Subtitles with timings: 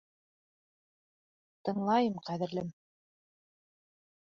[1.69, 2.77] Тыңлайым, ҡәҙерлем!